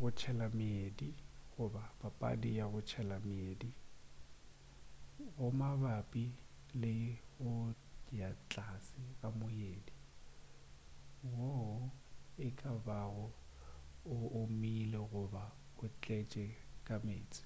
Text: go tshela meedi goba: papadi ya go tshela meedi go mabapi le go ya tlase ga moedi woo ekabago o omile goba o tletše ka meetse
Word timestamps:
go 0.00 0.08
tshela 0.18 0.46
meedi 0.58 1.08
goba: 1.52 1.82
papadi 2.00 2.50
ya 2.58 2.64
go 2.72 2.80
tshela 2.88 3.16
meedi 3.28 3.70
go 5.36 5.46
mabapi 5.60 6.24
le 6.82 6.92
go 7.40 7.52
ya 8.18 8.28
tlase 8.50 9.02
ga 9.20 9.28
moedi 9.38 9.94
woo 11.32 11.80
ekabago 12.46 13.26
o 14.16 14.16
omile 14.40 15.00
goba 15.12 15.44
o 15.82 15.84
tletše 16.02 16.44
ka 16.86 16.96
meetse 17.06 17.42